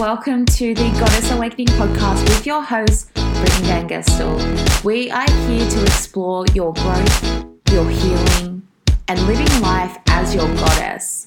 welcome 0.00 0.46
to 0.46 0.74
the 0.74 0.90
Goddess 0.98 1.30
Awakening 1.30 1.66
podcast 1.66 2.22
with 2.22 2.46
your 2.46 2.62
host, 2.62 3.12
Brittany 3.12 3.66
Van 3.66 3.86
Gestel. 3.86 4.82
We 4.82 5.10
are 5.10 5.30
here 5.46 5.68
to 5.68 5.82
explore 5.82 6.46
your 6.54 6.72
growth, 6.72 7.44
your 7.70 7.86
healing, 7.86 8.66
and 9.08 9.26
living 9.26 9.60
life 9.60 9.98
as 10.08 10.34
your 10.34 10.48
goddess. 10.54 11.26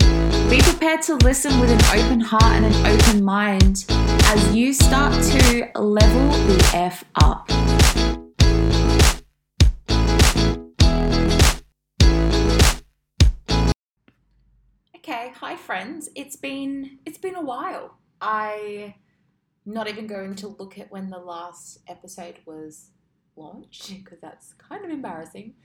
Be 0.49 0.59
prepared 0.59 1.03
to 1.03 1.17
listen 1.17 1.59
with 1.59 1.69
an 1.69 1.99
open 1.99 2.19
heart 2.19 2.55
and 2.55 2.65
an 2.65 2.85
open 2.87 3.23
mind 3.23 3.85
as 3.89 4.55
you 4.55 4.73
start 4.73 5.13
to 5.23 5.69
level 5.79 6.31
the 6.47 6.71
F 6.73 7.05
up. 7.13 7.47
Okay, 14.95 15.31
hi 15.35 15.55
friends. 15.57 16.09
It's 16.15 16.35
been 16.35 16.97
it's 17.05 17.19
been 17.19 17.35
a 17.35 17.41
while. 17.43 17.99
I 18.23 18.95
not 19.65 19.89
even 19.89 20.07
going 20.07 20.35
to 20.35 20.47
look 20.47 20.79
at 20.79 20.89
when 20.91 21.09
the 21.09 21.17
last 21.17 21.79
episode 21.87 22.39
was 22.45 22.89
launched 23.35 23.89
because 23.89 24.19
that's 24.21 24.53
kind 24.53 24.83
of 24.83 24.91
embarrassing. 24.91 25.55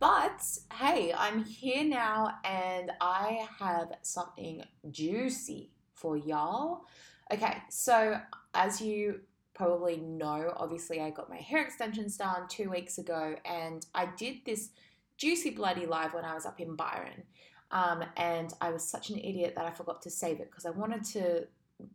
But 0.00 0.40
hey, 0.72 1.12
I'm 1.12 1.44
here 1.44 1.84
now 1.84 2.36
and 2.44 2.92
I 3.00 3.46
have 3.58 3.92
something 4.02 4.62
juicy 4.90 5.70
for 5.92 6.16
y'all. 6.16 6.84
Okay, 7.32 7.58
so 7.68 8.18
as 8.54 8.80
you 8.80 9.20
probably 9.54 9.98
know, 9.98 10.54
obviously 10.56 11.02
I 11.02 11.10
got 11.10 11.28
my 11.28 11.36
hair 11.36 11.62
extensions 11.62 12.16
done 12.16 12.48
two 12.48 12.70
weeks 12.70 12.96
ago 12.96 13.34
and 13.44 13.84
I 13.94 14.08
did 14.16 14.36
this 14.46 14.70
juicy 15.18 15.50
bloody 15.50 15.84
live 15.84 16.14
when 16.14 16.24
I 16.24 16.32
was 16.32 16.46
up 16.46 16.58
in 16.60 16.74
Byron. 16.74 17.24
Um, 17.70 18.02
and 18.16 18.54
I 18.62 18.70
was 18.70 18.82
such 18.88 19.10
an 19.10 19.18
idiot 19.18 19.52
that 19.56 19.66
I 19.66 19.72
forgot 19.72 20.00
to 20.02 20.10
save 20.10 20.40
it 20.40 20.50
because 20.50 20.64
I 20.64 20.70
wanted 20.70 21.04
to 21.12 21.46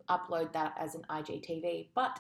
upload 0.10 0.54
that 0.54 0.76
as 0.80 0.96
an 0.96 1.06
IGTV. 1.10 1.88
But 1.94 2.20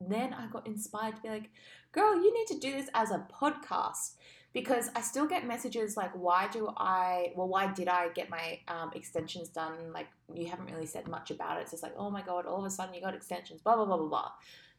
then 0.00 0.32
I 0.32 0.46
got 0.46 0.66
inspired 0.66 1.16
to 1.16 1.22
be 1.22 1.28
like, 1.28 1.50
girl, 1.92 2.14
you 2.14 2.32
need 2.32 2.46
to 2.48 2.58
do 2.58 2.72
this 2.72 2.88
as 2.94 3.10
a 3.10 3.26
podcast 3.32 4.12
because 4.52 4.90
I 4.96 5.02
still 5.02 5.26
get 5.26 5.46
messages 5.46 5.96
like, 5.96 6.12
why 6.12 6.48
do 6.48 6.72
I, 6.76 7.32
well, 7.36 7.48
why 7.48 7.72
did 7.72 7.88
I 7.88 8.08
get 8.08 8.30
my 8.30 8.60
um, 8.68 8.90
extensions 8.94 9.48
done? 9.48 9.92
Like, 9.92 10.06
you 10.32 10.46
haven't 10.46 10.72
really 10.72 10.86
said 10.86 11.06
much 11.08 11.30
about 11.30 11.58
it. 11.58 11.62
It's 11.62 11.72
just 11.72 11.82
like, 11.82 11.94
oh 11.96 12.10
my 12.10 12.22
God, 12.22 12.46
all 12.46 12.58
of 12.58 12.64
a 12.64 12.70
sudden 12.70 12.94
you 12.94 13.00
got 13.00 13.14
extensions, 13.14 13.60
blah, 13.60 13.76
blah, 13.76 13.84
blah, 13.84 13.96
blah, 13.98 14.08
blah. 14.08 14.30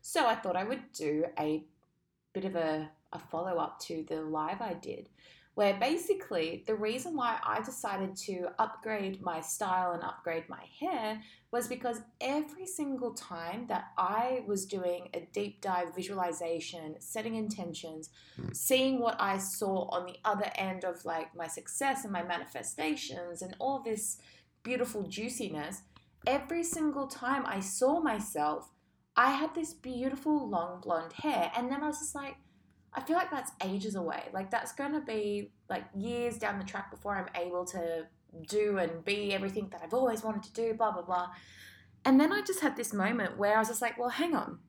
So 0.02 0.26
I 0.26 0.36
thought 0.36 0.56
I 0.56 0.64
would 0.64 0.92
do 0.94 1.26
a 1.38 1.64
bit 2.34 2.46
of 2.46 2.56
a, 2.56 2.90
a 3.14 3.20
follow 3.20 3.58
up 3.58 3.80
to 3.82 4.06
the 4.08 4.22
live 4.22 4.62
I 4.62 4.74
did 4.74 5.10
where 5.60 5.78
basically 5.78 6.64
the 6.68 6.74
reason 6.74 7.18
why 7.18 7.38
I 7.44 7.60
decided 7.60 8.16
to 8.28 8.48
upgrade 8.60 9.22
my 9.22 9.42
style 9.42 9.92
and 9.92 10.02
upgrade 10.02 10.48
my 10.48 10.64
hair 10.80 11.22
was 11.52 11.68
because 11.68 12.00
every 12.22 12.66
single 12.66 13.14
time 13.14 13.66
that 13.68 13.88
I 13.98 14.44
was 14.48 14.66
doing 14.66 15.10
a 15.14 15.28
deep 15.34 15.60
dive 15.60 15.94
visualization, 15.94 16.96
setting 17.00 17.36
intentions, 17.36 18.10
mm. 18.40 18.56
seeing 18.56 19.02
what 19.02 19.18
I 19.20 19.38
saw 19.38 19.90
on 19.90 20.06
the 20.06 20.16
other 20.24 20.50
end 20.56 20.86
of 20.86 21.04
like 21.04 21.36
my 21.36 21.48
success 21.48 22.06
and 22.06 22.14
my 22.14 22.24
manifestations 22.24 23.42
and 23.42 23.54
all 23.60 23.82
this 23.84 24.20
beautiful 24.64 25.10
juiciness, 25.10 25.82
every 26.26 26.64
single 26.64 27.08
time 27.08 27.44
I 27.46 27.60
saw 27.60 28.00
myself, 28.00 28.72
I 29.18 29.32
had 29.32 29.54
this 29.54 29.74
beautiful 29.74 30.50
long 30.50 30.80
blonde 30.80 31.12
hair. 31.12 31.52
And 31.54 31.70
then 31.70 31.84
I 31.84 31.88
was 31.88 32.00
just 32.00 32.16
like, 32.16 32.38
I 32.94 33.02
feel 33.02 33.16
like 33.16 33.32
that's 33.32 33.52
ages 33.64 33.96
away. 33.96 34.24
Like 34.34 34.50
that's 34.50 34.72
going 34.72 34.94
to 34.94 35.02
be 35.02 35.52
like 35.70 35.86
years 35.96 36.38
down 36.38 36.58
the 36.58 36.66
track 36.66 36.92
before 36.92 37.16
I'm 37.16 37.42
able 37.42 37.66
to 37.66 38.08
do 38.48 38.78
and 38.78 39.04
be 39.06 39.34
everything 39.34 39.70
that 39.72 39.82
I've 39.84 39.94
always 39.94 40.24
wanted 40.24 40.44
to 40.44 40.54
do, 40.54 40.74
blah, 40.74 40.92
blah, 40.92 41.04
blah. 41.04 41.30
And 42.06 42.20
then 42.20 42.32
I 42.32 42.42
just 42.42 42.62
had 42.62 42.76
this 42.76 42.94
moment 42.94 43.38
where 43.38 43.56
I 43.56 43.60
was 43.60 43.68
just 43.68 43.82
like, 43.82 43.98
well, 43.98 44.10
hang 44.10 44.36
on. 44.36 44.60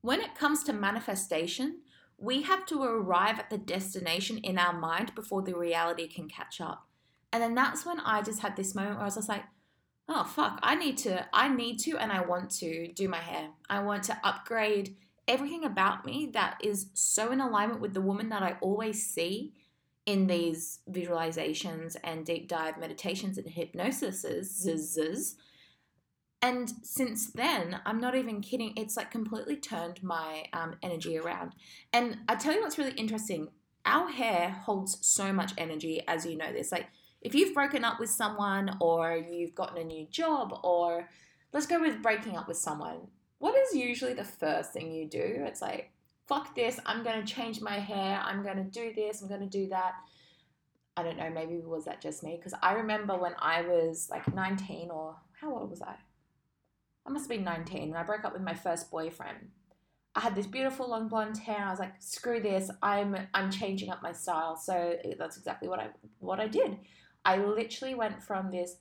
When 0.00 0.20
it 0.20 0.34
comes 0.34 0.62
to 0.64 0.72
manifestation, 0.72 1.80
we 2.18 2.42
have 2.42 2.66
to 2.66 2.82
arrive 2.82 3.38
at 3.38 3.50
the 3.50 3.58
destination 3.58 4.38
in 4.38 4.58
our 4.58 4.72
mind 4.72 5.14
before 5.14 5.42
the 5.42 5.56
reality 5.56 6.08
can 6.08 6.28
catch 6.28 6.60
up. 6.60 6.86
And 7.32 7.42
then 7.42 7.54
that's 7.54 7.86
when 7.86 8.00
I 8.00 8.22
just 8.22 8.40
had 8.40 8.56
this 8.56 8.74
moment 8.74 8.96
where 8.96 9.02
I 9.02 9.06
was 9.06 9.14
just 9.14 9.28
like, 9.28 9.44
oh 10.08 10.24
fuck, 10.24 10.58
I 10.62 10.74
need 10.74 10.96
to, 10.98 11.26
I 11.32 11.48
need 11.48 11.78
to, 11.80 11.96
and 11.98 12.10
I 12.10 12.22
want 12.22 12.50
to 12.58 12.92
do 12.92 13.08
my 13.08 13.18
hair. 13.18 13.50
I 13.68 13.80
want 13.80 14.04
to 14.04 14.18
upgrade 14.24 14.96
everything 15.28 15.64
about 15.64 16.04
me 16.04 16.30
that 16.32 16.58
is 16.62 16.88
so 16.94 17.30
in 17.30 17.40
alignment 17.40 17.80
with 17.80 17.94
the 17.94 18.00
woman 18.00 18.30
that 18.30 18.42
I 18.42 18.56
always 18.60 19.06
see 19.06 19.52
in 20.06 20.26
these 20.26 20.80
visualizations 20.90 21.94
and 22.02 22.24
deep 22.24 22.48
dive 22.48 22.78
meditations 22.78 23.36
and 23.36 23.46
hypnosis. 23.46 25.36
And 26.40 26.72
since 26.82 27.32
then, 27.32 27.80
I'm 27.84 28.00
not 28.00 28.14
even 28.14 28.40
kidding, 28.40 28.72
it's 28.76 28.96
like 28.96 29.10
completely 29.10 29.56
turned 29.56 30.02
my 30.02 30.44
um, 30.52 30.76
energy 30.82 31.18
around. 31.18 31.52
And 31.92 32.18
I 32.28 32.36
tell 32.36 32.54
you 32.54 32.62
what's 32.62 32.78
really 32.78 32.92
interesting 32.92 33.48
our 33.88 34.10
hair 34.10 34.50
holds 34.50 34.98
so 35.06 35.32
much 35.32 35.52
energy, 35.56 36.02
as 36.06 36.26
you 36.26 36.36
know 36.36 36.52
this. 36.52 36.70
Like, 36.70 36.88
if 37.22 37.34
you've 37.34 37.54
broken 37.54 37.84
up 37.84 37.98
with 37.98 38.10
someone 38.10 38.76
or 38.80 39.16
you've 39.16 39.54
gotten 39.54 39.78
a 39.78 39.84
new 39.84 40.06
job, 40.10 40.60
or 40.62 41.08
let's 41.52 41.66
go 41.66 41.80
with 41.80 42.02
breaking 42.02 42.36
up 42.36 42.46
with 42.46 42.58
someone, 42.58 43.08
what 43.38 43.56
is 43.56 43.74
usually 43.74 44.14
the 44.14 44.24
first 44.24 44.72
thing 44.72 44.92
you 44.92 45.06
do? 45.06 45.22
It's 45.22 45.62
like, 45.62 45.92
fuck 46.26 46.54
this, 46.54 46.78
I'm 46.84 47.04
to 47.04 47.24
change 47.24 47.60
my 47.60 47.78
hair, 47.78 48.20
I'm 48.22 48.44
to 48.44 48.64
do 48.64 48.92
this, 48.94 49.22
I'm 49.22 49.28
to 49.28 49.46
do 49.46 49.68
that. 49.68 49.94
I 50.96 51.02
don't 51.02 51.16
know, 51.16 51.30
maybe 51.30 51.58
was 51.58 51.84
that 51.84 52.00
just 52.00 52.22
me? 52.24 52.36
Because 52.36 52.54
I 52.60 52.72
remember 52.72 53.16
when 53.16 53.34
I 53.38 53.62
was 53.62 54.08
like 54.10 54.34
19 54.34 54.90
or 54.90 55.16
how 55.40 55.54
old 55.54 55.70
was 55.70 55.80
I? 55.80 55.94
I 57.06 57.10
must 57.10 57.24
have 57.24 57.36
been 57.36 57.44
19 57.44 57.84
and 57.84 57.96
I 57.96 58.02
broke 58.02 58.24
up 58.24 58.32
with 58.32 58.42
my 58.42 58.54
first 58.54 58.90
boyfriend. 58.90 59.50
I 60.14 60.20
had 60.20 60.34
this 60.34 60.46
beautiful 60.46 60.90
long 60.90 61.08
blonde 61.08 61.38
hair. 61.38 61.64
I 61.64 61.70
was 61.70 61.78
like, 61.78 61.94
screw 62.00 62.40
this. 62.40 62.70
I'm 62.82 63.16
I'm 63.32 63.50
changing 63.52 63.90
up 63.90 64.02
my 64.02 64.12
style. 64.12 64.56
So 64.56 64.96
that's 65.16 65.36
exactly 65.36 65.68
what 65.68 65.78
I 65.78 65.90
what 66.18 66.40
I 66.40 66.48
did. 66.48 66.76
I 67.24 67.36
literally 67.36 67.94
went 67.94 68.22
from 68.22 68.50
this 68.50 68.76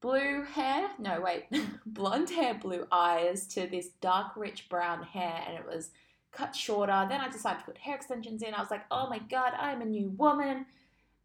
blue 0.00 0.42
hair, 0.42 0.90
no, 0.98 1.20
wait, 1.20 1.44
blonde 1.86 2.30
hair, 2.30 2.54
blue 2.54 2.86
eyes 2.90 3.46
to 3.48 3.66
this 3.66 3.88
dark, 4.00 4.36
rich 4.36 4.68
brown 4.68 5.02
hair, 5.02 5.42
and 5.46 5.56
it 5.56 5.66
was 5.66 5.90
cut 6.32 6.54
shorter. 6.54 7.06
Then 7.08 7.20
I 7.20 7.28
decided 7.28 7.60
to 7.60 7.64
put 7.66 7.78
hair 7.78 7.96
extensions 7.96 8.42
in. 8.42 8.54
I 8.54 8.60
was 8.60 8.70
like, 8.70 8.84
oh 8.90 9.08
my 9.08 9.18
God, 9.18 9.52
I'm 9.58 9.82
a 9.82 9.86
new 9.86 10.10
woman. 10.10 10.66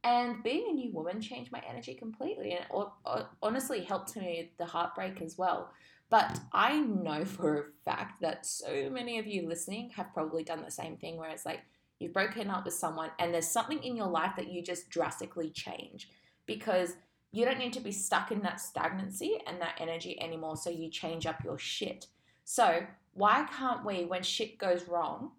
And 0.03 0.43
being 0.43 0.67
a 0.69 0.73
new 0.73 0.91
woman 0.91 1.19
changed 1.19 1.51
my 1.51 1.61
energy 1.67 1.95
completely. 1.95 2.53
And 2.53 2.65
it 2.65 3.25
honestly 3.41 3.83
helped 3.83 4.15
me 4.15 4.41
with 4.43 4.57
the 4.57 4.65
heartbreak 4.65 5.21
as 5.21 5.37
well. 5.37 5.71
But 6.09 6.39
I 6.53 6.79
know 6.79 7.25
for 7.25 7.57
a 7.59 7.63
fact 7.83 8.21
that 8.21 8.45
so 8.45 8.89
many 8.91 9.17
of 9.17 9.25
you 9.25 9.47
listening 9.47 9.89
have 9.95 10.13
probably 10.13 10.43
done 10.43 10.61
the 10.63 10.71
same 10.71 10.97
thing 10.97 11.17
where 11.17 11.29
it's 11.29 11.45
like 11.45 11.61
you've 11.99 12.13
broken 12.13 12.49
up 12.49 12.65
with 12.65 12.75
someone 12.75 13.09
and 13.17 13.33
there's 13.33 13.47
something 13.47 13.83
in 13.83 13.95
your 13.95 14.07
life 14.07 14.33
that 14.37 14.51
you 14.51 14.61
just 14.61 14.89
drastically 14.89 15.49
change 15.49 16.09
because 16.45 16.93
you 17.35 17.43
don't 17.43 17.59
need 17.59 17.73
to 17.73 17.81
be 17.81 17.91
stuck 17.91 18.31
in 18.31 18.41
that 18.41 18.61
stagnancy 18.61 19.39
and 19.45 19.59
that 19.59 19.75
energy 19.79 20.19
anymore. 20.21 20.55
So 20.55 20.69
you 20.69 20.89
change 20.89 21.25
up 21.25 21.43
your 21.43 21.57
shit. 21.57 22.07
So 22.45 22.85
why 23.13 23.45
can't 23.51 23.83
we, 23.85 24.05
when 24.05 24.23
shit 24.23 24.57
goes 24.57 24.87
wrong, 24.87 25.31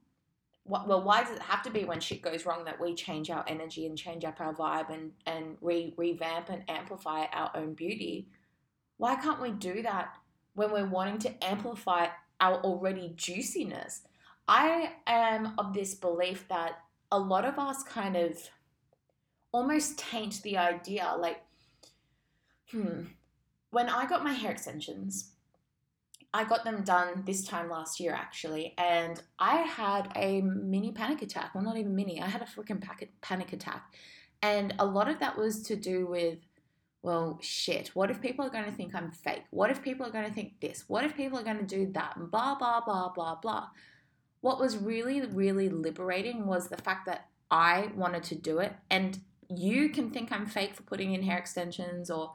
well, 0.67 1.03
why 1.03 1.23
does 1.23 1.33
it 1.33 1.41
have 1.41 1.63
to 1.63 1.71
be 1.71 1.85
when 1.85 2.01
shit 2.01 2.21
goes 2.21 2.45
wrong 2.45 2.65
that 2.65 2.79
we 2.79 2.95
change 2.95 3.31
our 3.31 3.45
energy 3.49 3.87
and 3.87 3.97
change 3.97 4.25
up 4.25 4.41
our 4.41 4.53
vibe 4.53 4.93
and, 4.93 5.13
and 5.25 5.57
re- 5.63 5.95
revamp 5.97 6.51
and 6.51 6.65
amplify 6.69 7.25
our 7.33 7.51
own 7.55 7.73
beauty? 7.73 8.29
Why 8.99 9.15
can't 9.15 9.41
we 9.41 9.53
do 9.53 9.81
that 9.83 10.17
when 10.55 10.73
we're 10.73 10.85
wanting 10.85 11.19
to 11.21 11.45
amplify 11.45 12.09
our 12.41 12.57
already 12.57 13.15
juiciness? 13.17 14.03
I 14.49 14.93
am 15.07 15.55
of 15.57 15.73
this 15.73 15.95
belief 15.95 16.47
that 16.49 16.81
a 17.11 17.19
lot 17.19 17.47
of 17.47 17.59
us 17.59 17.83
kind 17.85 18.17
of 18.17 18.37
almost 19.53 19.99
taint 19.99 20.43
the 20.43 20.59
idea. 20.59 21.15
Like, 21.19 21.41
hmm, 22.71 23.03
when 23.71 23.89
I 23.89 24.07
got 24.07 24.25
my 24.25 24.33
hair 24.33 24.51
extensions, 24.51 25.33
I 26.33 26.45
got 26.45 26.65
them 26.65 26.83
done 26.83 27.23
this 27.25 27.45
time 27.45 27.71
last 27.71 27.99
year 27.99 28.13
actually, 28.13 28.75
and 28.77 29.23
I 29.39 29.59
had 29.63 30.13
a 30.17 30.43
mini 30.43 30.93
panic 30.93 31.23
attack. 31.23 31.55
Well, 31.55 31.65
not 31.65 31.79
even 31.79 31.97
mini, 31.97 32.21
I 32.21 32.27
had 32.27 32.43
a 32.43 32.45
freaking 32.45 32.83
panic 33.23 33.53
attack. 33.53 33.95
And 34.43 34.75
a 34.79 34.85
lot 34.85 35.09
of 35.09 35.19
that 35.21 35.39
was 35.39 35.63
to 35.63 35.77
do 35.77 36.07
with, 36.07 36.39
well, 37.03 37.39
shit, 37.41 37.89
what 37.95 38.11
if 38.11 38.21
people 38.21 38.45
are 38.45 38.51
going 38.51 38.67
to 38.67 38.73
think 38.73 38.95
I'm 38.95 39.11
fake? 39.13 39.45
What 39.51 39.71
if 39.71 39.83
people 39.83 40.07
are 40.07 40.11
going 40.11 40.27
to 40.27 40.33
think 40.33 40.61
this? 40.61 40.85
What 40.89 41.05
if 41.05 41.17
people 41.17 41.39
are 41.39 41.45
going 41.45 41.59
to 41.59 41.65
do 41.65 41.91
that? 41.93 42.17
And 42.17 42.31
blah, 42.31 42.55
blah, 42.55 42.83
blah, 42.85 43.13
blah, 43.13 43.37
blah. 43.37 43.69
What 44.43 44.61
was 44.61 44.77
really, 44.77 45.23
really 45.23 45.69
liberating 45.69 46.47
was 46.47 46.69
the 46.69 46.77
fact 46.77 47.07
that 47.07 47.29
I 47.51 47.91
wanted 47.97 48.25
to 48.25 48.35
do 48.35 48.59
it. 48.59 48.75
And 48.91 49.19
you 49.49 49.89
can 49.89 50.11
think 50.11 50.31
I'm 50.33 50.47
fake 50.47 50.75
for 50.75 50.83
putting 50.83 51.15
in 51.15 51.23
hair 51.23 51.39
extensions 51.39 52.11
or 52.11 52.33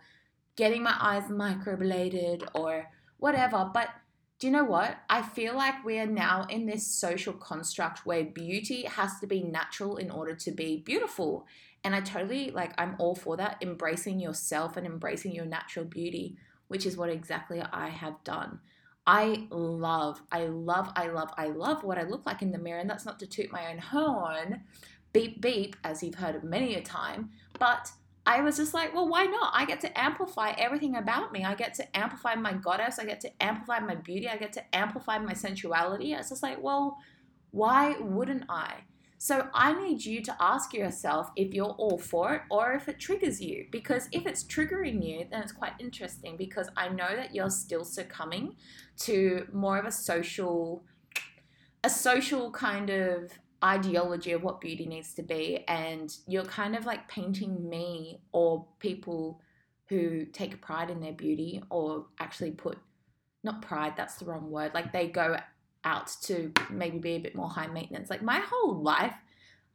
getting 0.56 0.84
my 0.84 0.96
eyes 1.00 1.24
microbladed 1.30 2.48
or 2.54 2.88
whatever. 3.18 3.70
But 3.74 3.90
do 4.40 4.48
you 4.48 4.54
know 4.54 4.64
what? 4.64 4.98
I 5.10 5.22
feel 5.22 5.56
like 5.56 5.86
we 5.86 6.00
are 6.00 6.08
now 6.08 6.46
in 6.50 6.66
this 6.66 6.88
social 6.88 7.34
construct 7.34 8.06
where 8.06 8.24
beauty 8.24 8.84
has 8.84 9.20
to 9.20 9.28
be 9.28 9.44
natural 9.44 9.98
in 9.98 10.10
order 10.10 10.34
to 10.36 10.52
be 10.52 10.78
beautiful. 10.78 11.46
And 11.84 11.96
I 11.96 12.02
totally 12.02 12.50
like, 12.50 12.74
I'm 12.78 12.96
all 12.98 13.16
for 13.16 13.38
that, 13.38 13.58
embracing 13.62 14.20
yourself 14.20 14.78
and 14.78 14.86
embracing 14.86 15.34
your 15.34 15.46
natural 15.46 15.86
beauty, 15.86 16.38
which 16.70 16.86
is 16.86 16.98
what 16.98 17.10
exactly 17.10 17.62
I 17.62 17.90
have 17.90 18.24
done. 18.24 18.60
I 19.06 19.48
love, 19.50 20.22
I 20.32 20.46
love, 20.46 20.92
I 20.96 21.08
love, 21.08 21.32
I 21.38 21.48
love 21.48 21.84
what 21.84 21.98
I 21.98 22.04
look 22.04 22.26
like 22.26 22.42
in 22.42 22.52
the 22.52 22.60
mirror. 22.60 22.80
And 22.80 22.90
that's 22.90 23.06
not 23.06 23.20
to 23.20 23.28
toot 23.28 23.52
my 23.52 23.72
own 23.72 23.78
horn, 23.78 24.62
beep, 25.14 25.42
beep, 25.42 25.76
as 25.84 26.02
you've 26.02 26.16
heard 26.16 26.44
many 26.44 26.76
a 26.76 26.82
time. 26.82 27.30
But 27.60 27.92
I 28.26 28.42
was 28.42 28.58
just 28.58 28.74
like, 28.74 28.94
well, 28.94 29.08
why 29.08 29.26
not? 29.26 29.52
I 29.56 29.66
get 29.66 29.82
to 29.82 30.00
amplify 30.00 30.52
everything 30.52 30.96
about 30.96 31.32
me. 31.32 31.44
I 31.44 31.56
get 31.56 31.74
to 31.76 31.98
amplify 31.98 32.36
my 32.36 32.54
goddess. 32.54 33.00
I 33.00 33.06
get 33.06 33.20
to 33.22 33.44
amplify 33.44 33.80
my 33.80 33.96
beauty. 33.96 34.30
I 34.30 34.38
get 34.38 34.54
to 34.54 34.76
amplify 34.76 35.18
my 35.18 35.34
sensuality. 35.34 36.14
It's 36.14 36.30
just 36.30 36.44
like, 36.44 36.62
well, 36.62 36.98
why 37.50 37.96
wouldn't 38.00 38.44
I? 38.48 38.82
So 39.18 39.50
I 39.54 39.74
need 39.80 40.04
you 40.04 40.22
to 40.24 40.36
ask 40.40 40.74
yourself 40.74 41.30
if 41.36 41.54
you're 41.54 41.76
all 41.78 42.00
for 42.00 42.34
it 42.34 42.42
or 42.50 42.74
if 42.74 42.90
it 42.90 43.00
triggers 43.00 43.40
you. 43.40 43.68
Because 43.72 44.08
if 44.12 44.26
it's 44.26 44.44
triggering 44.44 45.06
you, 45.06 45.28
then 45.30 45.44
it's 45.44 45.52
quite 45.52 45.74
interesting 45.80 46.38
because 46.38 46.70
I 46.76 46.90
know 46.90 47.16
that 47.16 47.34
you're 47.34 47.52
still 47.52 47.84
succumbing 47.84 48.56
to 49.02 49.48
more 49.54 49.78
of 49.78 49.86
a 49.86 49.92
social 49.92 50.84
a 51.84 51.90
social 51.90 52.52
kind 52.52 52.90
of 52.90 53.32
ideology 53.64 54.32
of 54.32 54.44
what 54.44 54.60
beauty 54.60 54.86
needs 54.86 55.14
to 55.14 55.22
be 55.22 55.64
and 55.68 56.18
you're 56.28 56.46
kind 56.46 56.76
of 56.76 56.86
like 56.86 57.08
painting 57.08 57.70
me 57.70 58.20
or 58.32 58.66
people 58.80 59.40
who 59.88 60.26
take 60.26 60.60
pride 60.62 60.90
in 60.90 61.00
their 61.00 61.14
beauty 61.14 61.62
or 61.70 62.06
actually 62.20 62.52
put 62.52 62.78
not 63.44 63.62
pride 63.62 63.94
that's 63.96 64.16
the 64.16 64.26
wrong 64.26 64.50
word 64.50 64.72
like 64.74 64.92
they 64.92 65.08
go 65.08 65.38
out 65.84 66.12
to 66.24 66.52
maybe 66.70 67.00
be 67.00 67.12
a 67.16 67.20
bit 67.20 67.36
more 67.36 67.50
high 67.50 67.68
maintenance. 67.68 68.10
Like 68.10 68.22
my 68.22 68.40
whole 68.40 68.82
life, 68.82 69.14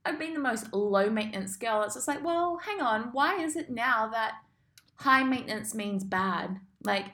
I've 0.05 0.19
been 0.19 0.35
the 0.35 0.41
most 0.41 0.73
low 0.73 1.11
maintenance 1.11 1.57
girl. 1.57 1.83
It's 1.83 1.95
just 1.95 2.09
like, 2.09 2.25
well, 2.25 2.59
hang 2.65 2.81
on, 2.81 3.11
why 3.13 3.43
is 3.43 3.57
it 3.57 3.71
now 3.71 4.09
that 4.09 4.35
high 4.97 5.25
maintenance 5.25 5.75
means 5.75 6.05
bad? 6.05 6.61
Like 6.85 7.07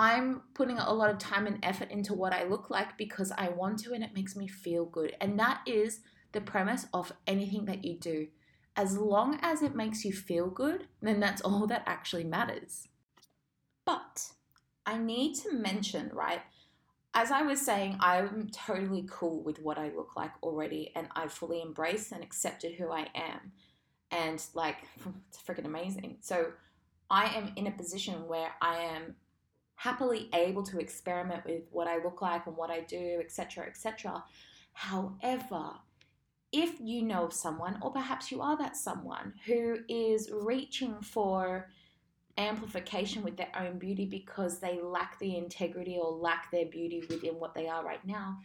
I'm 0.00 0.40
putting 0.54 0.78
a 0.78 0.94
lot 0.94 1.10
of 1.10 1.18
time 1.18 1.46
and 1.46 1.58
effort 1.62 1.90
into 1.90 2.14
what 2.14 2.32
I 2.32 2.44
look 2.44 2.70
like 2.70 2.96
because 2.96 3.30
I 3.36 3.50
want 3.50 3.80
to 3.80 3.92
and 3.92 4.02
it 4.02 4.14
makes 4.14 4.34
me 4.34 4.48
feel 4.48 4.86
good. 4.86 5.14
And 5.20 5.38
that 5.38 5.60
is 5.66 6.00
the 6.32 6.40
premise 6.40 6.86
of 6.94 7.12
anything 7.26 7.66
that 7.66 7.84
you 7.84 7.98
do. 7.98 8.28
As 8.76 8.96
long 8.96 9.38
as 9.42 9.60
it 9.60 9.76
makes 9.76 10.02
you 10.02 10.14
feel 10.14 10.48
good, 10.48 10.86
then 11.02 11.20
that's 11.20 11.42
all 11.42 11.66
that 11.66 11.82
actually 11.84 12.24
matters. 12.24 12.88
But 13.84 14.30
I 14.86 14.96
need 14.96 15.34
to 15.40 15.52
mention, 15.52 16.08
right? 16.14 16.40
as 17.12 17.32
I 17.32 17.42
was 17.42 17.60
saying, 17.60 17.96
I'm 18.00 18.48
totally 18.52 19.04
cool 19.10 19.42
with 19.42 19.60
what 19.60 19.78
I 19.78 19.90
look 19.96 20.14
like 20.16 20.30
already, 20.42 20.92
and 20.94 21.08
I 21.16 21.26
fully 21.26 21.60
embraced 21.60 22.12
and 22.12 22.22
accepted 22.22 22.76
who 22.76 22.90
I 22.90 23.08
am. 23.14 23.52
And 24.12 24.40
like, 24.54 24.76
it's 25.28 25.42
freaking 25.42 25.66
amazing. 25.66 26.18
So, 26.20 26.52
I 27.10 27.26
am 27.36 27.52
in 27.56 27.66
a 27.66 27.72
position 27.72 28.28
where 28.28 28.52
I 28.62 28.76
am 28.76 29.16
happily 29.80 30.28
able 30.34 30.62
to 30.62 30.78
experiment 30.78 31.42
with 31.46 31.62
what 31.70 31.88
I 31.88 31.96
look 32.04 32.20
like 32.20 32.46
and 32.46 32.54
what 32.54 32.68
I 32.68 32.80
do, 32.80 33.18
etc., 33.18 33.64
etc. 33.64 34.22
However, 34.74 35.70
if 36.52 36.78
you 36.80 37.00
know 37.00 37.30
someone, 37.30 37.78
or 37.80 37.90
perhaps 37.90 38.30
you 38.30 38.42
are 38.42 38.58
that 38.58 38.76
someone 38.76 39.32
who 39.46 39.78
is 39.88 40.30
reaching 40.30 41.00
for 41.00 41.70
amplification 42.36 43.24
with 43.24 43.38
their 43.38 43.50
own 43.58 43.78
beauty 43.78 44.04
because 44.04 44.58
they 44.58 44.78
lack 44.82 45.18
the 45.18 45.38
integrity 45.38 45.96
or 45.98 46.12
lack 46.12 46.50
their 46.50 46.66
beauty 46.66 47.02
within 47.08 47.36
what 47.36 47.54
they 47.54 47.66
are 47.66 47.82
right 47.82 48.06
now, 48.06 48.36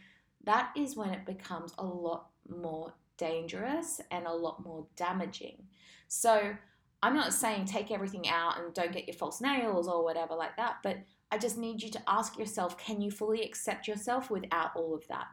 that 0.44 0.70
is 0.74 0.96
when 0.96 1.10
it 1.10 1.26
becomes 1.26 1.74
a 1.76 1.84
lot 1.84 2.30
more 2.48 2.94
dangerous 3.18 4.00
and 4.10 4.26
a 4.26 4.32
lot 4.32 4.64
more 4.64 4.86
damaging. 4.96 5.64
So, 6.08 6.56
I'm 7.02 7.14
not 7.14 7.34
saying 7.34 7.66
take 7.66 7.90
everything 7.90 8.26
out 8.26 8.58
and 8.58 8.72
don't 8.72 8.90
get 8.90 9.06
your 9.06 9.14
false 9.14 9.42
nails 9.42 9.86
or 9.86 10.02
whatever 10.02 10.34
like 10.34 10.56
that, 10.56 10.76
but 10.82 10.96
I 11.36 11.38
just 11.38 11.58
need 11.58 11.82
you 11.82 11.90
to 11.90 12.02
ask 12.08 12.38
yourself 12.38 12.78
can 12.78 13.02
you 13.02 13.10
fully 13.10 13.42
accept 13.42 13.86
yourself 13.86 14.30
without 14.30 14.70
all 14.74 14.94
of 14.94 15.06
that? 15.08 15.26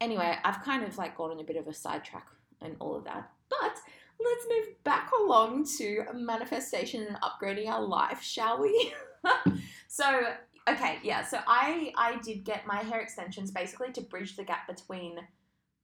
Anyway, 0.00 0.38
I've 0.44 0.62
kind 0.62 0.84
of 0.84 0.96
like 0.96 1.16
gone 1.16 1.32
on 1.32 1.40
a 1.40 1.44
bit 1.44 1.56
of 1.56 1.66
a 1.66 1.74
sidetrack 1.74 2.28
and 2.60 2.76
all 2.78 2.94
of 2.94 3.02
that, 3.06 3.28
but 3.50 3.76
let's 4.24 4.46
move 4.48 4.84
back 4.84 5.10
along 5.20 5.66
to 5.78 6.04
manifestation 6.14 7.08
and 7.08 7.18
upgrading 7.22 7.66
our 7.66 7.82
life, 7.82 8.22
shall 8.22 8.60
we? 8.60 8.94
so, 9.88 10.28
okay, 10.68 11.00
yeah. 11.02 11.24
So 11.24 11.40
I 11.44 11.92
I 11.96 12.20
did 12.22 12.44
get 12.44 12.64
my 12.64 12.76
hair 12.76 13.00
extensions 13.00 13.50
basically 13.50 13.90
to 13.94 14.00
bridge 14.00 14.36
the 14.36 14.44
gap 14.44 14.68
between 14.68 15.16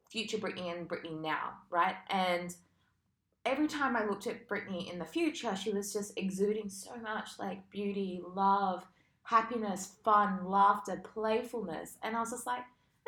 future 0.08 0.38
Brittany 0.38 0.68
and 0.68 0.86
Brittany 0.86 1.16
now, 1.16 1.54
right? 1.68 1.96
And 2.10 2.54
every 3.44 3.66
time 3.66 3.96
I 3.96 4.04
looked 4.04 4.28
at 4.28 4.46
Brittany 4.46 4.88
in 4.88 5.00
the 5.00 5.04
future, 5.04 5.56
she 5.56 5.72
was 5.72 5.92
just 5.92 6.16
exuding 6.16 6.68
so 6.68 6.94
much 7.02 7.30
like 7.40 7.68
beauty, 7.70 8.22
love, 8.36 8.86
happiness, 9.28 9.92
fun, 10.02 10.48
laughter, 10.48 11.02
playfulness. 11.04 11.98
And 12.02 12.16
I 12.16 12.20
was 12.20 12.30
just 12.30 12.46
like, 12.46 12.62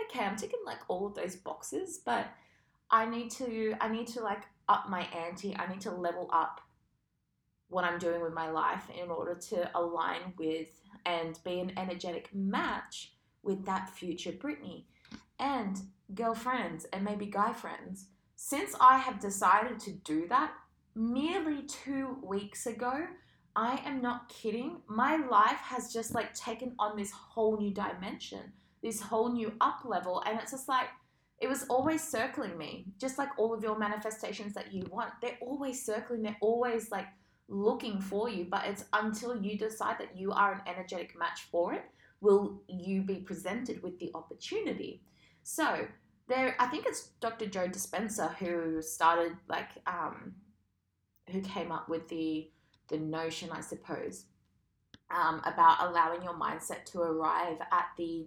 okay, 0.05 0.23
I'm 0.23 0.37
ticking 0.37 0.61
like 0.67 0.81
all 0.89 1.07
of 1.07 1.15
those 1.15 1.35
boxes, 1.35 1.99
but 2.05 2.27
I 2.91 3.07
need 3.07 3.31
to 3.33 3.75
I 3.81 3.89
need 3.89 4.07
to 4.09 4.21
like 4.21 4.43
up 4.69 4.91
my 4.91 5.09
ante. 5.17 5.57
I 5.57 5.67
need 5.73 5.81
to 5.83 5.91
level 5.91 6.29
up 6.31 6.61
what 7.71 7.85
I'm 7.85 7.99
doing 7.99 8.21
with 8.21 8.35
my 8.35 8.51
life 8.51 8.85
in 9.03 9.11
order 9.11 9.35
to 9.35 9.71
align 9.75 10.35
with 10.37 10.69
and 11.07 11.39
be 11.43 11.59
an 11.59 11.73
energetic 11.79 12.29
match 12.35 13.13
with 13.43 13.65
that 13.65 13.89
future 13.89 14.33
Brittany. 14.33 14.89
And 15.39 15.81
girlfriends 16.15 16.85
and 16.93 17.03
maybe 17.03 17.27
guy 17.27 17.55
friends, 17.55 18.09
since 18.37 18.75
I 18.79 18.99
have 18.99 19.21
decided 19.21 19.81
to 19.81 19.93
do 19.93 20.29
that 20.29 20.53
merely 20.95 21.63
two 21.63 22.19
weeks 22.23 22.67
ago, 22.67 23.07
I 23.57 23.81
am 23.85 24.01
not 24.01 24.29
kidding. 24.29 24.83
My 24.87 25.17
life 25.17 25.59
has 25.59 25.93
just 25.93 26.15
like 26.15 26.35
taken 26.35 26.75
on 26.79 26.97
this 26.97 27.11
whole 27.11 27.59
new 27.59 27.73
dimension, 27.73 28.53
this 28.83 29.01
whole 29.01 29.33
new 29.33 29.53
up 29.61 29.81
level. 29.85 30.23
And 30.27 30.39
it's 30.39 30.53
just 30.53 30.69
like, 30.69 30.89
it 31.41 31.49
was 31.49 31.65
always 31.69 32.03
circling 32.07 32.57
me, 32.57 32.87
just 32.99 33.19
like 33.19 33.31
all 33.39 33.55
of 33.55 33.63
your 33.63 33.79
manifestations 33.79 34.55
that 34.55 34.73
you 34.73 34.85
want. 34.91 35.13
They're 35.23 35.39
always 35.41 35.85
circling, 35.85 36.23
they're 36.23 36.37
always 36.41 36.91
like 36.91 37.07
looking 37.49 38.01
for 38.01 38.29
you, 38.29 38.47
but 38.49 38.67
it's 38.67 38.85
until 38.93 39.43
you 39.43 39.59
decide 39.59 39.97
that 39.99 40.17
you 40.17 40.33
are 40.33 40.53
an 40.53 40.61
energetic 40.67 41.19
match 41.19 41.49
for 41.51 41.73
it, 41.73 41.85
will 42.21 42.63
you 42.69 43.03
be 43.03 43.17
presented 43.17 43.83
with 43.83 43.99
the 43.99 44.11
opportunity. 44.15 45.03
So, 45.43 45.87
there, 46.29 46.55
I 46.61 46.67
think 46.67 46.87
it's 46.87 47.09
Dr. 47.21 47.47
Joe 47.47 47.67
Dispenza 47.67 48.35
who 48.37 48.81
started 48.83 49.33
like 49.49 49.69
um, 49.87 50.35
who 51.31 51.41
came 51.41 51.73
up 51.73 51.89
with 51.89 52.09
the 52.09 52.49
the 52.91 52.99
notion, 52.99 53.51
I 53.53 53.61
suppose, 53.61 54.25
um, 55.11 55.41
about 55.45 55.89
allowing 55.89 56.23
your 56.23 56.35
mindset 56.35 56.85
to 56.87 57.01
arrive 57.01 57.59
at 57.73 57.87
the 57.97 58.27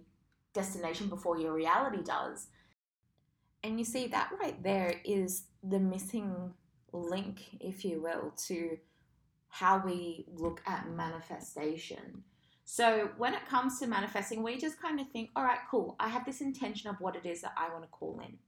destination 0.52 1.08
before 1.08 1.38
your 1.38 1.52
reality 1.52 2.02
does. 2.02 2.48
And 3.62 3.78
you 3.78 3.84
see, 3.84 4.08
that 4.08 4.30
right 4.40 4.62
there 4.62 5.00
is 5.04 5.44
the 5.62 5.78
missing 5.78 6.52
link, 6.92 7.40
if 7.60 7.84
you 7.84 8.02
will, 8.02 8.32
to 8.46 8.78
how 9.48 9.82
we 9.84 10.26
look 10.34 10.60
at 10.66 10.90
manifestation. 10.90 12.24
So, 12.66 13.10
when 13.18 13.34
it 13.34 13.46
comes 13.48 13.78
to 13.78 13.86
manifesting, 13.86 14.42
we 14.42 14.58
just 14.58 14.80
kind 14.80 14.98
of 14.98 15.08
think, 15.10 15.30
all 15.36 15.44
right, 15.44 15.58
cool, 15.70 15.96
I 16.00 16.08
have 16.08 16.24
this 16.24 16.40
intention 16.40 16.90
of 16.90 16.96
what 16.98 17.14
it 17.14 17.26
is 17.26 17.42
that 17.42 17.52
I 17.56 17.68
want 17.70 17.84
to 17.84 17.90
call 17.90 18.20
in. 18.26 18.38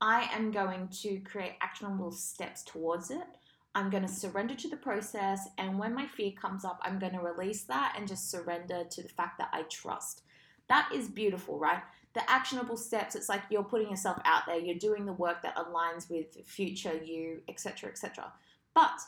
I 0.00 0.28
am 0.32 0.50
going 0.50 0.88
to 1.02 1.20
create 1.20 1.54
actionable 1.60 2.10
steps 2.10 2.62
towards 2.62 3.10
it. 3.10 3.26
I'm 3.74 3.90
going 3.90 4.02
to 4.02 4.08
surrender 4.08 4.54
to 4.56 4.68
the 4.68 4.76
process. 4.76 5.48
And 5.58 5.78
when 5.78 5.94
my 5.94 6.06
fear 6.06 6.32
comes 6.32 6.64
up, 6.64 6.80
I'm 6.82 6.98
going 6.98 7.12
to 7.12 7.20
release 7.20 7.62
that 7.64 7.94
and 7.96 8.08
just 8.08 8.30
surrender 8.30 8.84
to 8.90 9.02
the 9.02 9.08
fact 9.08 9.38
that 9.38 9.50
I 9.52 9.62
trust. 9.70 10.22
That 10.68 10.90
is 10.92 11.08
beautiful, 11.08 11.58
right? 11.58 11.82
the 12.14 12.30
actionable 12.30 12.76
steps 12.76 13.14
it's 13.14 13.28
like 13.28 13.42
you're 13.50 13.62
putting 13.62 13.90
yourself 13.90 14.18
out 14.24 14.42
there 14.46 14.58
you're 14.58 14.74
doing 14.74 15.06
the 15.06 15.12
work 15.12 15.42
that 15.42 15.56
aligns 15.56 16.10
with 16.10 16.36
future 16.44 16.96
you 17.04 17.40
etc 17.48 17.88
etc 17.88 18.32
but 18.74 19.00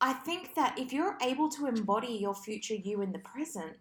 i 0.00 0.12
think 0.12 0.54
that 0.54 0.78
if 0.78 0.92
you're 0.92 1.16
able 1.22 1.48
to 1.48 1.66
embody 1.66 2.12
your 2.12 2.34
future 2.34 2.74
you 2.74 3.02
in 3.02 3.12
the 3.12 3.18
present 3.18 3.76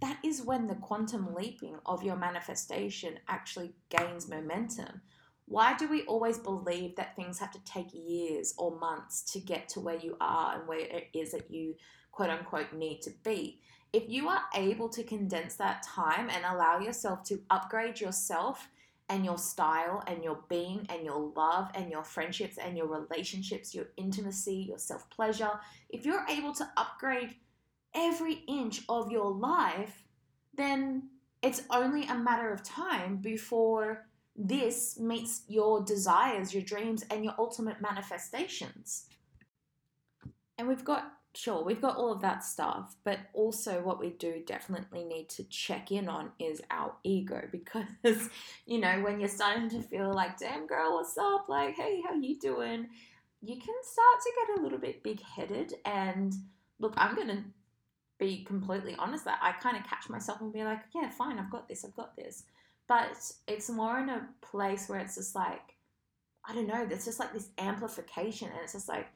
that 0.00 0.18
is 0.22 0.42
when 0.42 0.66
the 0.66 0.74
quantum 0.74 1.34
leaping 1.34 1.76
of 1.86 2.02
your 2.02 2.16
manifestation 2.16 3.18
actually 3.28 3.72
gains 3.88 4.28
momentum 4.28 5.00
why 5.46 5.76
do 5.76 5.88
we 5.88 6.02
always 6.02 6.38
believe 6.38 6.96
that 6.96 7.14
things 7.14 7.38
have 7.38 7.52
to 7.52 7.64
take 7.64 7.86
years 7.92 8.54
or 8.58 8.78
months 8.78 9.22
to 9.32 9.38
get 9.38 9.68
to 9.70 9.80
where 9.80 9.96
you 9.96 10.16
are 10.20 10.58
and 10.58 10.68
where 10.68 10.80
it 10.80 11.08
is 11.14 11.32
that 11.32 11.50
you 11.50 11.76
quote 12.10 12.30
unquote 12.30 12.72
need 12.72 13.00
to 13.02 13.10
be? 13.24 13.60
If 13.92 14.08
you 14.08 14.28
are 14.28 14.42
able 14.54 14.88
to 14.90 15.04
condense 15.04 15.54
that 15.54 15.84
time 15.84 16.28
and 16.30 16.44
allow 16.44 16.80
yourself 16.80 17.22
to 17.24 17.40
upgrade 17.48 18.00
yourself 18.00 18.68
and 19.08 19.24
your 19.24 19.38
style 19.38 20.02
and 20.08 20.24
your 20.24 20.40
being 20.48 20.84
and 20.88 21.04
your 21.04 21.32
love 21.36 21.70
and 21.76 21.90
your 21.92 22.02
friendships 22.02 22.58
and 22.58 22.76
your 22.76 22.88
relationships, 22.88 23.72
your 23.72 23.86
intimacy, 23.96 24.66
your 24.68 24.78
self 24.78 25.08
pleasure, 25.10 25.52
if 25.88 26.04
you're 26.04 26.26
able 26.28 26.52
to 26.54 26.68
upgrade 26.76 27.36
every 27.94 28.42
inch 28.48 28.82
of 28.88 29.12
your 29.12 29.30
life, 29.30 30.02
then 30.56 31.04
it's 31.40 31.62
only 31.70 32.04
a 32.08 32.14
matter 32.16 32.52
of 32.52 32.64
time 32.64 33.18
before 33.18 34.06
this 34.36 34.98
meets 34.98 35.42
your 35.48 35.82
desires, 35.82 36.52
your 36.52 36.62
dreams, 36.62 37.04
and 37.10 37.24
your 37.24 37.34
ultimate 37.38 37.80
manifestations. 37.80 39.06
And 40.58 40.68
we've 40.68 40.84
got 40.84 41.12
sure, 41.36 41.62
we've 41.62 41.82
got 41.82 41.96
all 41.96 42.10
of 42.10 42.22
that 42.22 42.42
stuff, 42.42 42.96
but 43.04 43.18
also 43.34 43.82
what 43.82 44.00
we 44.00 44.10
do 44.10 44.42
definitely 44.46 45.04
need 45.04 45.28
to 45.28 45.44
check 45.44 45.92
in 45.92 46.08
on 46.08 46.30
is 46.38 46.62
our 46.70 46.94
ego 47.04 47.42
because, 47.52 48.30
you 48.64 48.80
know, 48.80 49.00
when 49.02 49.20
you're 49.20 49.28
starting 49.28 49.68
to 49.68 49.82
feel 49.82 50.12
like, 50.12 50.38
damn 50.38 50.66
girl, 50.66 50.94
what's 50.94 51.16
up? 51.18 51.48
Like, 51.48 51.74
hey, 51.74 52.00
how 52.06 52.14
you 52.14 52.38
doing? 52.38 52.88
You 53.42 53.54
can 53.56 53.74
start 53.82 54.22
to 54.22 54.32
get 54.34 54.58
a 54.58 54.62
little 54.62 54.78
bit 54.78 55.02
big 55.02 55.20
headed. 55.22 55.74
And 55.84 56.34
look, 56.78 56.94
I'm 56.96 57.14
going 57.14 57.28
to 57.28 57.44
be 58.18 58.44
completely 58.44 58.96
honest 58.98 59.26
that 59.26 59.38
I 59.42 59.52
kind 59.52 59.76
of 59.76 59.84
catch 59.84 60.08
myself 60.08 60.40
and 60.40 60.52
be 60.52 60.64
like, 60.64 60.80
yeah, 60.94 61.10
fine, 61.10 61.38
I've 61.38 61.50
got 61.50 61.68
this, 61.68 61.84
I've 61.84 61.94
got 61.94 62.16
this. 62.16 62.44
But 62.88 63.32
it's 63.48 63.68
more 63.68 63.98
in 63.98 64.08
a 64.08 64.28
place 64.40 64.88
where 64.88 65.00
it's 65.00 65.16
just 65.16 65.34
like, 65.34 65.74
I 66.48 66.54
don't 66.54 66.68
know, 66.68 66.86
there's 66.86 67.04
just 67.04 67.18
like 67.18 67.32
this 67.32 67.48
amplification 67.58 68.48
and 68.48 68.58
it's 68.62 68.74
just 68.74 68.88
like, 68.88 69.08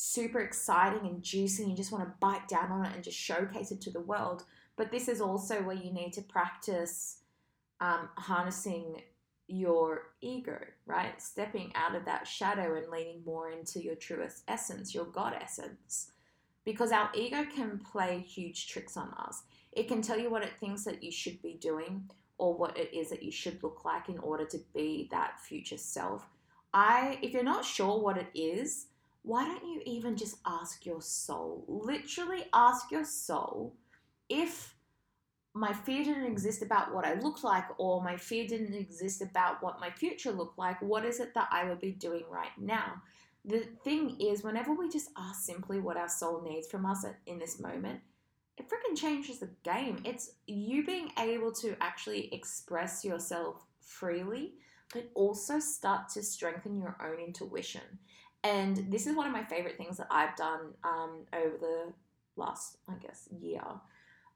super 0.00 0.38
exciting 0.38 1.08
and 1.08 1.24
juicy 1.24 1.64
and 1.64 1.72
you 1.72 1.76
just 1.76 1.90
want 1.90 2.04
to 2.04 2.14
bite 2.20 2.46
down 2.46 2.70
on 2.70 2.84
it 2.84 2.94
and 2.94 3.02
just 3.02 3.18
showcase 3.18 3.72
it 3.72 3.80
to 3.80 3.90
the 3.90 4.00
world. 4.00 4.44
But 4.76 4.92
this 4.92 5.08
is 5.08 5.20
also 5.20 5.60
where 5.60 5.74
you 5.74 5.92
need 5.92 6.12
to 6.12 6.22
practice 6.22 7.18
um, 7.80 8.08
harnessing 8.16 9.02
your 9.48 10.10
ego, 10.20 10.58
right? 10.86 11.20
Stepping 11.20 11.72
out 11.74 11.96
of 11.96 12.04
that 12.04 12.28
shadow 12.28 12.76
and 12.76 12.88
leaning 12.90 13.22
more 13.24 13.50
into 13.50 13.82
your 13.82 13.96
truest 13.96 14.44
essence, 14.46 14.94
your 14.94 15.06
God 15.06 15.34
essence. 15.40 16.12
Because 16.64 16.92
our 16.92 17.10
ego 17.12 17.44
can 17.52 17.78
play 17.78 18.20
huge 18.20 18.68
tricks 18.68 18.96
on 18.96 19.08
us. 19.14 19.42
It 19.72 19.88
can 19.88 20.00
tell 20.00 20.18
you 20.18 20.30
what 20.30 20.44
it 20.44 20.52
thinks 20.60 20.84
that 20.84 21.02
you 21.02 21.10
should 21.10 21.42
be 21.42 21.54
doing 21.54 22.08
or 22.38 22.56
what 22.56 22.78
it 22.78 22.94
is 22.94 23.10
that 23.10 23.22
you 23.22 23.32
should 23.32 23.62
look 23.62 23.84
like 23.84 24.08
in 24.08 24.18
order 24.18 24.44
to 24.46 24.58
be 24.74 25.08
that 25.10 25.40
future 25.40 25.76
self. 25.76 26.26
I 26.72 27.18
if 27.22 27.32
you're 27.32 27.42
not 27.42 27.64
sure 27.64 28.00
what 28.00 28.16
it 28.16 28.28
is, 28.34 28.86
why 29.22 29.44
don't 29.44 29.66
you 29.66 29.82
even 29.84 30.16
just 30.16 30.36
ask 30.46 30.86
your 30.86 31.02
soul? 31.02 31.64
Literally 31.68 32.44
ask 32.52 32.90
your 32.90 33.04
soul 33.04 33.74
if 34.28 34.74
my 35.54 35.72
fear 35.72 36.04
didn't 36.04 36.26
exist 36.26 36.62
about 36.62 36.94
what 36.94 37.04
I 37.04 37.14
looked 37.14 37.42
like, 37.42 37.64
or 37.78 38.02
my 38.02 38.16
fear 38.16 38.46
didn't 38.46 38.74
exist 38.74 39.22
about 39.22 39.62
what 39.62 39.80
my 39.80 39.90
future 39.90 40.30
looked 40.30 40.58
like, 40.58 40.80
what 40.80 41.04
is 41.04 41.20
it 41.20 41.34
that 41.34 41.48
I 41.50 41.64
would 41.64 41.80
be 41.80 41.92
doing 41.92 42.24
right 42.30 42.56
now? 42.58 43.02
The 43.44 43.64
thing 43.82 44.20
is, 44.20 44.44
whenever 44.44 44.72
we 44.72 44.88
just 44.88 45.10
ask 45.16 45.42
simply 45.42 45.80
what 45.80 45.96
our 45.96 46.08
soul 46.08 46.42
needs 46.42 46.68
from 46.68 46.86
us 46.86 47.04
in 47.26 47.38
this 47.38 47.58
moment, 47.58 48.00
it 48.58 48.68
freaking 48.68 48.96
changes 48.96 49.38
the 49.38 49.48
game. 49.62 50.00
It's 50.04 50.32
you 50.46 50.84
being 50.84 51.12
able 51.18 51.52
to 51.52 51.76
actually 51.80 52.32
express 52.34 53.04
yourself 53.04 53.64
freely, 53.80 54.54
but 54.92 55.08
also 55.14 55.58
start 55.58 56.08
to 56.10 56.22
strengthen 56.22 56.78
your 56.78 56.96
own 57.02 57.20
intuition. 57.20 57.82
And 58.44 58.86
this 58.90 59.06
is 59.06 59.16
one 59.16 59.26
of 59.26 59.32
my 59.32 59.44
favorite 59.44 59.76
things 59.76 59.96
that 59.98 60.08
I've 60.10 60.36
done 60.36 60.60
um, 60.84 61.20
over 61.32 61.56
the 61.58 61.92
last, 62.36 62.78
I 62.88 62.94
guess, 62.94 63.28
year 63.40 63.62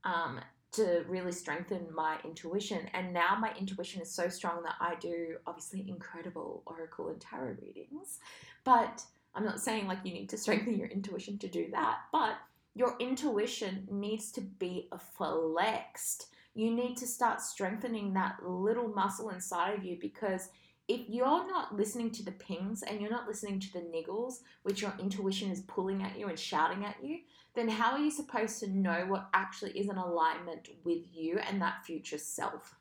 um, 0.04 0.40
to 0.72 1.04
really 1.08 1.32
strengthen 1.32 1.86
my 1.94 2.18
intuition. 2.24 2.88
And 2.94 3.12
now 3.12 3.36
my 3.40 3.52
intuition 3.58 4.02
is 4.02 4.10
so 4.10 4.28
strong 4.28 4.62
that 4.62 4.74
I 4.80 4.96
do 4.96 5.36
obviously 5.46 5.88
incredible 5.88 6.62
oracle 6.66 7.08
and 7.08 7.20
tarot 7.20 7.56
readings. 7.62 8.18
But 8.64 9.04
I'm 9.34 9.44
not 9.44 9.60
saying 9.60 9.86
like 9.86 9.98
you 10.04 10.12
need 10.12 10.28
to 10.30 10.38
strengthen 10.38 10.78
your 10.78 10.88
intuition 10.88 11.38
to 11.38 11.48
do 11.48 11.68
that, 11.72 11.98
but 12.12 12.36
your 12.74 12.96
intuition 12.98 13.86
needs 13.90 14.32
to 14.32 14.40
be 14.40 14.88
flexed. 15.16 16.28
You 16.54 16.70
need 16.70 16.96
to 16.98 17.06
start 17.06 17.40
strengthening 17.40 18.12
that 18.14 18.36
little 18.44 18.88
muscle 18.88 19.30
inside 19.30 19.74
of 19.74 19.84
you 19.84 19.98
because 20.00 20.48
if 20.88 21.00
you're 21.08 21.46
not 21.48 21.76
listening 21.76 22.10
to 22.10 22.24
the 22.24 22.32
pings 22.32 22.82
and 22.82 23.00
you're 23.00 23.10
not 23.10 23.28
listening 23.28 23.60
to 23.60 23.72
the 23.72 23.80
niggles, 23.80 24.40
which 24.62 24.82
your 24.82 24.94
intuition 24.98 25.50
is 25.50 25.60
pulling 25.62 26.02
at 26.02 26.18
you 26.18 26.28
and 26.28 26.38
shouting 26.38 26.84
at 26.84 26.96
you, 27.02 27.18
then 27.54 27.68
how 27.68 27.92
are 27.92 27.98
you 27.98 28.10
supposed 28.10 28.58
to 28.60 28.70
know 28.70 29.04
what 29.06 29.28
actually 29.32 29.72
is 29.72 29.88
in 29.88 29.96
alignment 29.96 30.68
with 30.84 31.02
you 31.12 31.38
and 31.38 31.60
that 31.60 31.84
future 31.84 32.18
self? 32.18 32.74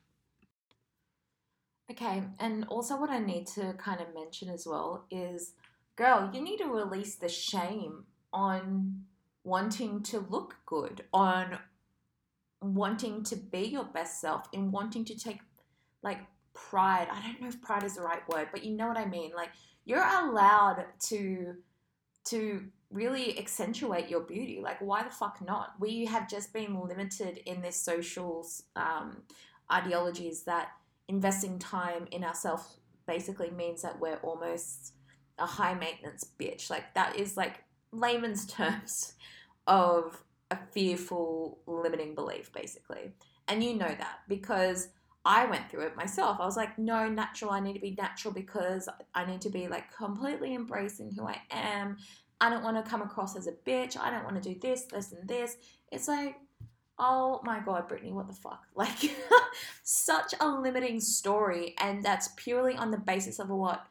Okay, 1.90 2.22
and 2.40 2.64
also 2.68 2.98
what 2.98 3.10
I 3.10 3.18
need 3.18 3.46
to 3.48 3.74
kind 3.74 4.00
of 4.00 4.14
mention 4.14 4.48
as 4.48 4.66
well 4.66 5.04
is 5.10 5.52
girl, 5.96 6.30
you 6.32 6.40
need 6.40 6.58
to 6.58 6.66
release 6.66 7.16
the 7.16 7.28
shame 7.28 8.04
on 8.32 9.04
wanting 9.44 10.02
to 10.04 10.20
look 10.20 10.56
good, 10.66 11.04
on 11.12 11.58
wanting 12.60 13.24
to 13.24 13.36
be 13.36 13.62
your 13.62 13.84
best 13.84 14.20
self, 14.20 14.46
in 14.52 14.70
wanting 14.70 15.04
to 15.06 15.18
take 15.18 15.40
like 16.02 16.20
pride. 16.54 17.08
I 17.10 17.20
don't 17.22 17.40
know 17.40 17.48
if 17.48 17.60
pride 17.60 17.84
is 17.84 17.96
the 17.96 18.02
right 18.02 18.26
word, 18.28 18.48
but 18.52 18.64
you 18.64 18.76
know 18.76 18.88
what 18.88 18.96
I 18.96 19.06
mean. 19.06 19.32
Like 19.34 19.50
you're 19.84 20.04
allowed 20.04 20.84
to 21.08 21.54
to 22.24 22.64
really 22.90 23.38
accentuate 23.38 24.08
your 24.08 24.20
beauty. 24.20 24.60
Like 24.62 24.80
why 24.80 25.02
the 25.02 25.10
fuck 25.10 25.44
not? 25.44 25.74
We 25.80 26.04
have 26.06 26.28
just 26.28 26.52
been 26.52 26.80
limited 26.80 27.38
in 27.46 27.62
this 27.62 27.76
social 27.76 28.46
um, 28.76 29.22
ideologies 29.72 30.42
that 30.44 30.68
investing 31.08 31.58
time 31.58 32.06
in 32.10 32.22
ourselves 32.22 32.76
basically 33.06 33.50
means 33.50 33.82
that 33.82 33.98
we're 33.98 34.18
almost 34.22 34.94
a 35.38 35.46
high 35.46 35.74
maintenance 35.74 36.24
bitch. 36.38 36.70
Like 36.70 36.94
that 36.94 37.16
is 37.16 37.36
like 37.36 37.64
layman's 37.92 38.46
terms 38.46 39.14
of 39.66 40.22
a 40.50 40.58
fearful 40.72 41.58
limiting 41.66 42.14
belief 42.14 42.52
basically. 42.52 43.12
And 43.48 43.62
you 43.62 43.74
know 43.74 43.88
that 43.88 44.20
because 44.28 44.88
I 45.24 45.46
went 45.46 45.70
through 45.70 45.86
it 45.86 45.96
myself. 45.96 46.38
I 46.40 46.44
was 46.44 46.56
like, 46.56 46.78
no, 46.78 47.08
natural. 47.08 47.52
I 47.52 47.60
need 47.60 47.74
to 47.74 47.80
be 47.80 47.94
natural 47.96 48.34
because 48.34 48.88
I 49.14 49.24
need 49.24 49.40
to 49.42 49.50
be 49.50 49.68
like 49.68 49.94
completely 49.94 50.54
embracing 50.54 51.12
who 51.12 51.26
I 51.26 51.40
am. 51.50 51.96
I 52.40 52.50
don't 52.50 52.64
want 52.64 52.84
to 52.84 52.90
come 52.90 53.02
across 53.02 53.36
as 53.36 53.46
a 53.46 53.52
bitch. 53.52 53.96
I 53.96 54.10
don't 54.10 54.24
want 54.24 54.42
to 54.42 54.52
do 54.52 54.58
this, 54.58 54.84
this, 54.84 55.12
and 55.12 55.28
this. 55.28 55.56
It's 55.92 56.08
like, 56.08 56.36
oh 56.98 57.40
my 57.44 57.60
God, 57.60 57.86
Brittany, 57.86 58.12
what 58.12 58.26
the 58.26 58.34
fuck? 58.34 58.62
Like, 58.74 58.98
such 59.84 60.34
a 60.40 60.48
limiting 60.48 61.00
story. 61.00 61.76
And 61.78 62.02
that's 62.02 62.30
purely 62.36 62.74
on 62.74 62.90
the 62.90 62.98
basis 62.98 63.38
of 63.38 63.48
what 63.48 63.86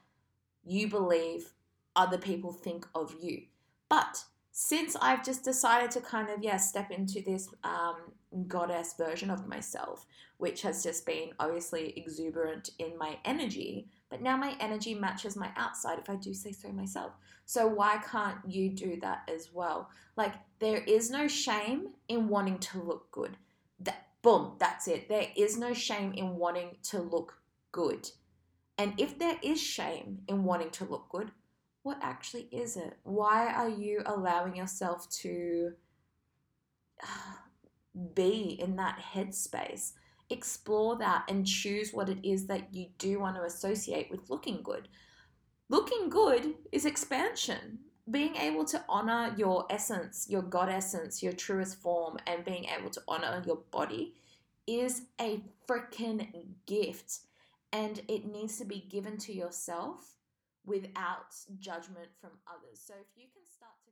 you 0.65 0.89
believe 0.89 1.53
other 1.95 2.17
people 2.17 2.51
think 2.51 2.85
of 2.93 3.15
you. 3.21 3.43
But 3.91 4.23
since 4.53 4.95
I've 5.01 5.21
just 5.21 5.43
decided 5.43 5.91
to 5.91 5.99
kind 5.99 6.29
of, 6.29 6.41
yeah, 6.41 6.55
step 6.55 6.91
into 6.91 7.21
this 7.21 7.49
um, 7.65 7.97
goddess 8.47 8.95
version 8.97 9.29
of 9.29 9.49
myself, 9.49 10.05
which 10.37 10.61
has 10.61 10.81
just 10.81 11.05
been 11.05 11.31
obviously 11.41 11.93
exuberant 11.97 12.69
in 12.79 12.97
my 12.97 13.17
energy, 13.25 13.89
but 14.09 14.21
now 14.21 14.37
my 14.37 14.55
energy 14.61 14.95
matches 14.95 15.35
my 15.35 15.49
outside, 15.57 15.99
if 15.99 16.09
I 16.09 16.15
do 16.15 16.33
say 16.33 16.53
so 16.53 16.71
myself. 16.71 17.11
So 17.45 17.67
why 17.67 17.97
can't 18.09 18.37
you 18.47 18.69
do 18.69 18.97
that 19.01 19.23
as 19.27 19.49
well? 19.51 19.89
Like, 20.15 20.35
there 20.59 20.83
is 20.87 21.11
no 21.11 21.27
shame 21.27 21.89
in 22.07 22.29
wanting 22.29 22.59
to 22.59 22.81
look 22.81 23.11
good. 23.11 23.35
That, 23.81 24.07
boom, 24.21 24.53
that's 24.57 24.87
it. 24.87 25.09
There 25.09 25.27
is 25.35 25.57
no 25.57 25.73
shame 25.73 26.13
in 26.13 26.37
wanting 26.37 26.77
to 26.83 27.01
look 27.01 27.41
good. 27.73 28.09
And 28.77 28.93
if 28.97 29.19
there 29.19 29.37
is 29.43 29.61
shame 29.61 30.19
in 30.29 30.45
wanting 30.45 30.69
to 30.69 30.85
look 30.85 31.09
good, 31.09 31.31
what 31.83 31.97
actually 32.01 32.47
is 32.51 32.77
it? 32.77 32.97
Why 33.03 33.51
are 33.51 33.69
you 33.69 34.01
allowing 34.05 34.55
yourself 34.55 35.09
to 35.21 35.73
be 38.13 38.57
in 38.61 38.75
that 38.75 38.99
headspace? 39.13 39.93
Explore 40.29 40.97
that 40.99 41.25
and 41.27 41.45
choose 41.45 41.91
what 41.91 42.09
it 42.09 42.19
is 42.23 42.47
that 42.47 42.73
you 42.73 42.87
do 42.97 43.19
want 43.19 43.35
to 43.35 43.43
associate 43.43 44.09
with 44.11 44.29
looking 44.29 44.61
good. 44.63 44.87
Looking 45.69 46.09
good 46.09 46.53
is 46.71 46.85
expansion. 46.85 47.79
Being 48.09 48.35
able 48.35 48.65
to 48.65 48.83
honor 48.89 49.33
your 49.37 49.65
essence, 49.69 50.27
your 50.29 50.41
God 50.41 50.69
essence, 50.69 51.23
your 51.23 51.33
truest 51.33 51.81
form, 51.81 52.17
and 52.27 52.45
being 52.45 52.65
able 52.65 52.89
to 52.89 53.01
honor 53.07 53.41
your 53.45 53.61
body 53.71 54.15
is 54.67 55.03
a 55.19 55.41
freaking 55.67 56.27
gift. 56.65 57.19
And 57.73 58.01
it 58.07 58.25
needs 58.25 58.57
to 58.57 58.65
be 58.65 58.85
given 58.89 59.17
to 59.19 59.33
yourself 59.33 60.17
without 60.65 61.33
judgment 61.59 62.09
from 62.21 62.31
others. 62.47 62.81
So 62.85 62.93
if 62.99 63.09
you 63.15 63.27
can 63.33 63.45
start 63.49 63.75
to 63.85 63.90